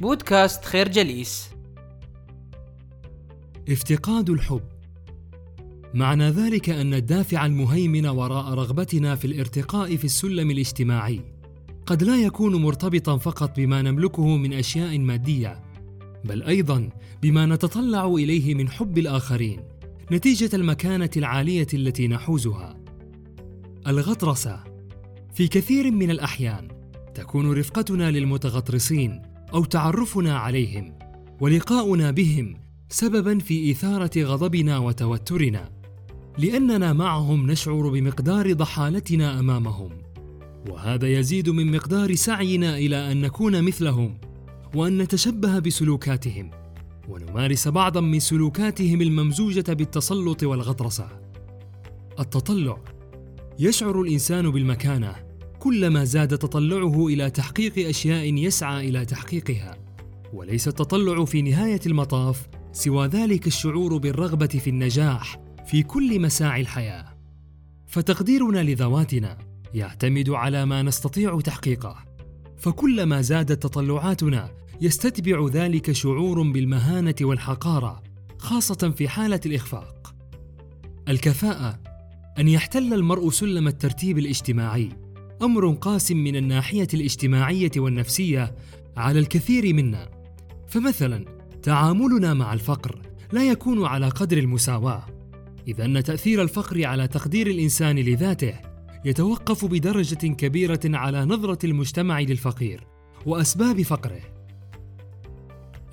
[0.00, 1.50] بودكاست خير جليس.
[3.68, 4.62] افتقاد الحب.
[5.94, 11.20] معنى ذلك أن الدافع المهيمن وراء رغبتنا في الارتقاء في السلم الاجتماعي
[11.86, 15.62] قد لا يكون مرتبطا فقط بما نملكه من أشياء مادية
[16.24, 16.88] بل أيضا
[17.22, 19.60] بما نتطلع إليه من حب الآخرين
[20.12, 22.76] نتيجة المكانة العالية التي نحوزها.
[23.86, 24.64] الغطرسة.
[25.34, 26.68] في كثير من الأحيان
[27.14, 30.98] تكون رفقتنا للمتغطرسين أو تعرفنا عليهم
[31.40, 32.56] ولقاؤنا بهم
[32.88, 35.70] سببا في إثارة غضبنا وتوترنا
[36.38, 39.90] لأننا معهم نشعر بمقدار ضحالتنا أمامهم.
[40.70, 44.18] وهذا يزيد من مقدار سعينا إلى أن نكون مثلهم
[44.74, 46.50] وأن نتشبه بسلوكاتهم
[47.08, 51.08] ونمارس بعضا من سلوكاتهم الممزوجة بالتسلط والغطرسة.
[52.20, 52.78] التطلع
[53.58, 55.23] يشعر الإنسان بالمكانة
[55.64, 59.76] كلما زاد تطلعه إلى تحقيق أشياء يسعى إلى تحقيقها.
[60.32, 67.04] وليس التطلع في نهاية المطاف سوى ذلك الشعور بالرغبة في النجاح في كل مساعي الحياة.
[67.86, 69.38] فتقديرنا لذواتنا
[69.74, 72.04] يعتمد على ما نستطيع تحقيقه.
[72.58, 78.02] فكلما زادت تطلعاتنا يستتبع ذلك شعور بالمهانة والحقارة
[78.38, 80.14] خاصة في حالة الإخفاق.
[81.08, 81.80] الكفاءة
[82.38, 85.03] أن يحتل المرء سلم الترتيب الاجتماعي.
[85.44, 88.54] أمر قاس من الناحية الاجتماعية والنفسية
[88.96, 90.10] على الكثير منا.
[90.68, 91.24] فمثلا
[91.62, 95.06] تعاملنا مع الفقر لا يكون على قدر المساواة.
[95.68, 98.54] اذ أن تأثير الفقر على تقدير الإنسان لذاته
[99.04, 102.86] يتوقف بدرجة كبيرة على نظرة المجتمع للفقير
[103.26, 104.20] وأسباب فقره.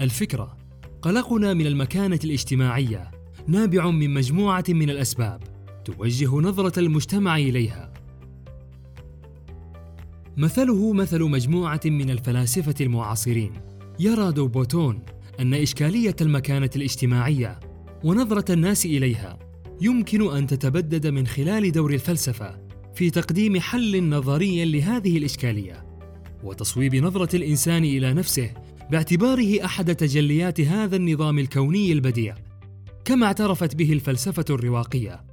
[0.02, 0.58] الفكرة
[1.02, 3.12] قلقنا من المكانة الاجتماعية
[3.48, 5.44] نابع من مجموعة من الأسباب
[5.86, 7.91] توجه نظرة المجتمع إليها.
[10.38, 13.54] مثله مثل مجموعة من الفلاسفة المعاصرين.
[14.00, 15.00] يرى دوبوتون
[15.40, 17.60] أن إشكالية المكانة الاجتماعية
[18.04, 19.40] ونظرة الناس إليها
[19.82, 22.62] يمكن أن تتبدد من خلال دور الفلسفة
[22.96, 25.86] في تقديم حل نظري لهذه الإشكالية
[26.44, 28.54] وتصويب نظرة الإنسان إلى نفسه
[28.92, 32.36] باعتباره أحد تجليات هذا النظام الكوني البديع
[33.06, 35.31] كما اعترفت به الفلسفة الرواقية.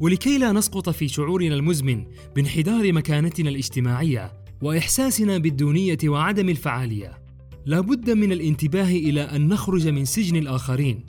[0.00, 2.04] ولكي لا نسقط في شعورنا المزمن
[2.36, 4.32] بانحدار مكانتنا الاجتماعية
[4.62, 7.18] وإحساسنا بالدونية وعدم الفعالية.
[7.66, 11.06] لا بد من الانتباه إلى أن نخرج من سجن الآخرين.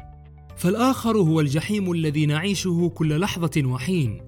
[0.57, 4.21] فالآخر هو الجحيم الذي نعيشه كل لحظة وحين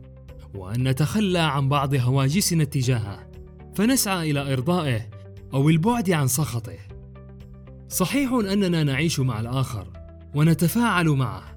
[0.56, 3.32] وأن نتخلى عن بعض هواجسنا اتجاهه
[3.76, 5.10] فنسعى إلى إرضائه
[5.54, 6.78] أو البعد عن سخطه.
[7.90, 9.88] صحيح أننا نعيش مع الآخر
[10.36, 11.51] ونتفاعل معه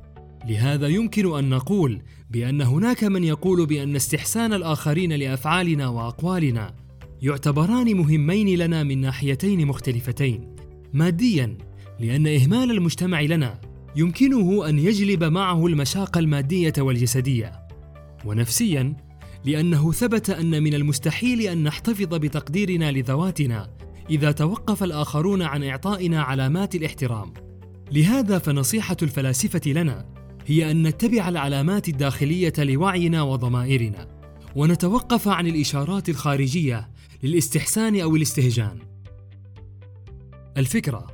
[0.49, 6.75] لهذا يمكن أن نقول بأن هناك من يقول بأن استحسان الآخرين لأفعالنا وأقوالنا
[7.23, 10.57] يعتبران مهمين لنا من ناحيتين مختلفتين.
[10.93, 11.59] ماديا
[12.01, 13.61] لأن إهمال المجتمع لنا
[13.97, 17.53] يمكنه أن يجلب معه المشاق المادية والجسدية.
[18.25, 18.97] ونفسيا
[19.45, 23.71] لأنه ثبت أن من المستحيل أن نحتفظ بتقديرنا لذواتنا
[24.11, 27.33] إذا توقف الآخرون عن إعطائنا علامات الاحترام.
[27.93, 30.14] لهذا فنصيحة الفلاسفة لنا
[30.47, 34.09] هي أن نتبع العلامات الداخلية لوعينا وضمائرنا
[34.57, 36.91] ونتوقف عن الإشارات الخارجية
[37.23, 38.79] للاستحسان أو الاستهجان.
[40.57, 41.07] الفكرة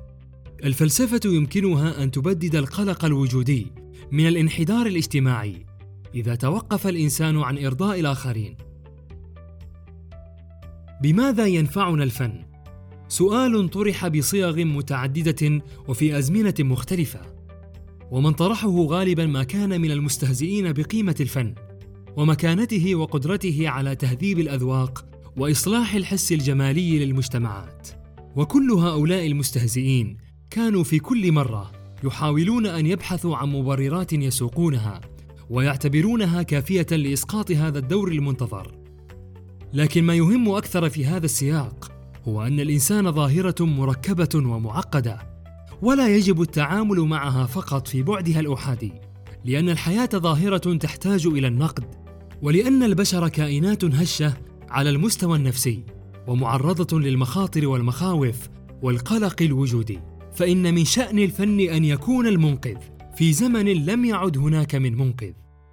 [0.65, 3.67] الفلسفة يمكنها أن تبدد القلق الوجودي
[4.11, 5.67] من الانحدار الاجتماعي
[6.15, 8.57] إذا توقف الإنسان عن إرضاء الآخرين.
[11.03, 12.45] بماذا ينفعنا الفن؟
[13.09, 17.40] سؤال طرح بصيغ متعددة وفي أزمنة مختلفة.
[18.11, 21.55] ومن طرحه غالبا ما كان من المستهزئين بقيمة الفن
[22.17, 25.05] ومكانته وقدرته على تهذيب الأذواق
[25.37, 27.89] وإصلاح الحس الجمالي للمجتمعات.
[28.37, 30.17] وكل هؤلاء المستهزئين
[30.51, 31.73] كانوا في كل مرة
[32.05, 35.01] يحاولون أن يبحثوا عن مبررات يسوقونها
[35.51, 38.75] ويعتبرونها كافية لإسقاط هذا الدور المنتظر.
[39.73, 41.93] لكن ما يهم أكثر في هذا السياق
[42.29, 45.30] هو أن الإنسان ظاهرة مركبة ومعقدة
[45.83, 48.93] ولا يجب التعامل معها فقط في بعدها الأحادي
[49.45, 51.85] لأن الحياة ظاهرة تحتاج إلى النقد
[52.43, 54.35] ولأن البشر كائنات هشة
[54.69, 55.85] على المستوى النفسي
[56.27, 58.37] ومعرضة للمخاطر والمخاوف
[58.83, 60.01] والقلق الوجودي.
[60.35, 62.77] فإن من شأن الفن أن يكون المنقذ
[63.17, 65.33] في زمن لم يعد هناك من منقذ.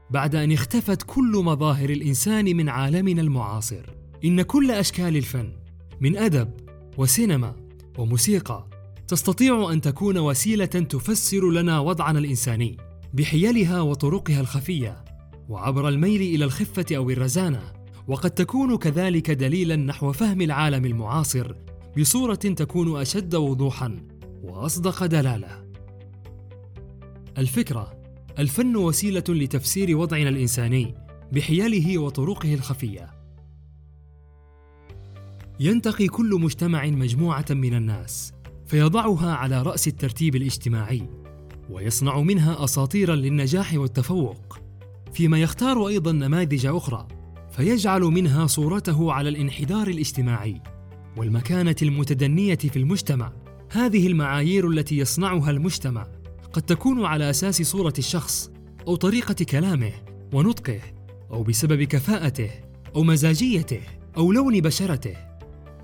[0.09, 3.85] بعد أن اختفت كل مظاهر الإنسان من عالمنا المعاصر.
[4.25, 5.51] إن كل أشكال الفن
[6.01, 6.49] من أدب
[6.97, 7.55] وسينما
[7.97, 8.67] وموسيقى
[9.07, 12.77] تستطيع أن تكون وسيلة تفسر لنا وضعنا الإنساني
[13.13, 15.05] بحيلها وطرقها الخفية
[15.49, 17.73] وعبر الميل إلى الخفة أو الرزانة
[18.07, 21.55] وقد تكون كذلك دليلا نحو فهم العالم المعاصر
[21.97, 24.07] بصورة تكون أشد وضوحا
[24.43, 25.67] وأصدق دلالة.
[27.37, 28.01] الفكرة:
[28.39, 30.95] الفن وسيلة لتفسير وضعنا الإنساني
[31.31, 33.09] بحياله وطرقه الخفية.
[35.59, 38.33] ينتقي كل مجتمع مجموعة من الناس
[38.67, 41.09] فيضعها على رأس الترتيب الاجتماعي
[41.69, 44.59] ويصنع منها أساطيرا للنجاح والتفوق
[45.13, 47.07] فيما يختار أيضا نماذج أخرى
[47.51, 50.61] فيجعل منها صورته على الانحدار الاجتماعي
[51.17, 53.33] والمكانة المتدنية في المجتمع.
[53.71, 56.07] هذه المعايير التي يصنعها المجتمع
[56.53, 58.51] قد تكون على أساس صورة الشخص
[58.87, 59.91] أو طريقة كلامه
[60.33, 60.79] ونطقه
[61.31, 62.49] أو بسبب كفاءته
[62.95, 63.81] أو مزاجيته
[64.17, 65.15] أو لون بشرته.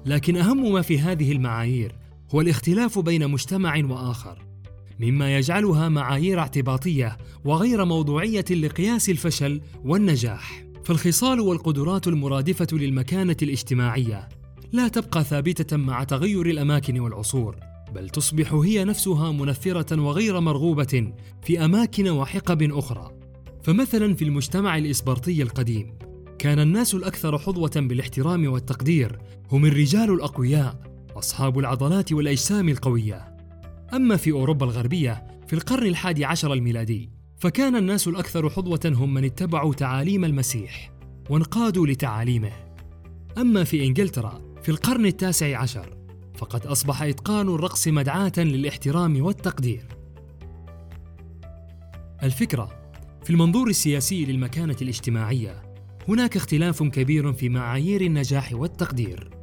[0.06, 1.96] لكن أهم ما في هذه المعايير
[2.36, 4.54] هو الاختلاف بين مجتمع وآخر
[5.00, 10.64] مما يجعلها معايير اعتباطية وغير موضوعية لقياس الفشل والنجاح.
[10.84, 14.30] فالخصال والقدرات المرادفة للمكانة الاجتماعية
[14.72, 17.56] لا تبقى ثابتة مع تغير الأماكن والعصور
[17.96, 23.12] بل تصبح هي نفسها منفرة وغير مرغوبة في أماكن وحقب أخرى.
[23.64, 25.98] فمثلا في المجتمع الإسبرطي القديم
[26.40, 29.20] كان الناس الأكثر حظوة بالاحترام والتقدير
[29.52, 33.38] هم الرجال الأقوياء أصحاب العضلات والأجسام القوية.
[33.94, 39.24] أما في أوروبا الغربية في القرن الحادي عشر الميلادي فكان الناس الأكثر حظوة هم من
[39.24, 40.92] اتبعوا تعاليم المسيح
[41.30, 42.52] وانقادوا لتعاليمه.
[43.38, 45.98] أما في إنجلترا في القرن التاسع عشر
[46.36, 49.86] فقد أصبح إتقان الرقص مدعاة للاحترام والتقدير.
[52.24, 52.70] الفكرة
[53.24, 55.64] في المنظور السياسي للمكانة الاجتماعية
[56.08, 59.43] هناك اختلاف كبير في معايير النجاح والتقدير.